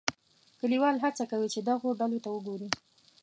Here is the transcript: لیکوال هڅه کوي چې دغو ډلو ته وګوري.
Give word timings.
لیکوال 0.71 0.97
هڅه 1.05 1.23
کوي 1.31 1.47
چې 1.53 1.59
دغو 1.69 1.89
ډلو 1.99 2.17
ته 2.23 2.29
وګوري. 2.31 2.69